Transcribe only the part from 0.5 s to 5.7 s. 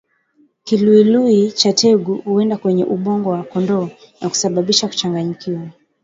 Kiluilui cha tegu huenda kwenye ubongo wa kondoo na kusababisha kuchanganyikiwa